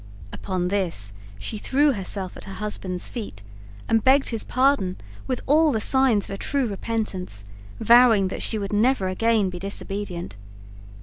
[0.33, 3.43] Upon this she threw herself at her husband's feet,
[3.87, 7.45] and begged his pardon with all the signs of a true repentance,
[7.79, 10.37] vowing that she would never again be disobedient.